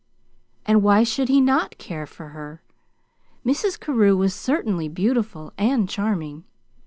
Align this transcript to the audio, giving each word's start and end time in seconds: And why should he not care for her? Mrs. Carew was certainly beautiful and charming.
And 0.65 0.81
why 0.81 1.03
should 1.03 1.29
he 1.29 1.39
not 1.39 1.77
care 1.77 2.07
for 2.07 2.29
her? 2.29 2.63
Mrs. 3.45 3.79
Carew 3.79 4.17
was 4.17 4.33
certainly 4.33 4.89
beautiful 4.89 5.53
and 5.59 5.87
charming. 5.87 6.43